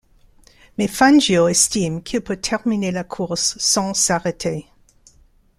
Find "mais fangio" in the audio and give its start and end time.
0.79-1.47